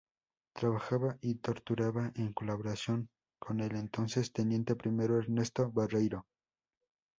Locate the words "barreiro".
5.71-6.25